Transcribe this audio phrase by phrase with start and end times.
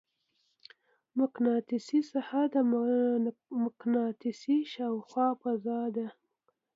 [1.19, 2.55] مقناطیسي ساحه د
[3.63, 4.39] مقناطیس
[4.73, 6.07] شاوخوا فضا ده.